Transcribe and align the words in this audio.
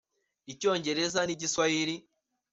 Icyongereza 0.51 1.19
n’Igiswahili 1.25 1.95